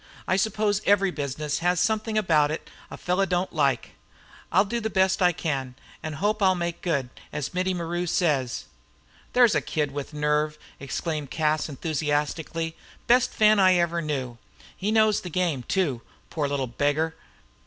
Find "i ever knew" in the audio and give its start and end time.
13.59-14.39